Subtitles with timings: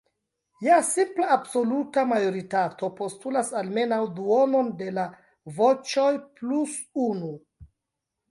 [0.67, 5.03] Ja simpla absoluta majoritato postulas almenaŭ duonon de la
[5.59, 6.09] voĉoj
[6.41, 7.31] plus unu.